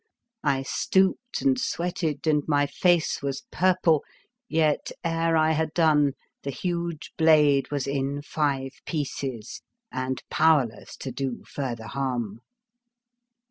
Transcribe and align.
I 0.43 0.63
stooped 0.63 1.43
and 1.43 1.59
sweated, 1.61 2.25
and 2.25 2.41
my 2.47 2.65
face 2.65 3.21
was 3.21 3.43
purple, 3.51 4.03
yet, 4.49 4.91
ere 5.03 5.37
I 5.37 5.51
had 5.51 5.75
done, 5.75 6.13
the 6.41 6.49
huge 6.49 7.13
blade 7.19 7.69
was 7.69 7.85
in 7.85 8.23
five 8.23 8.71
pieces, 8.87 9.61
and 9.91 10.23
powerless 10.31 10.97
to 10.97 11.11
do 11.11 11.43
further 11.47 11.85
harm. 11.85 12.39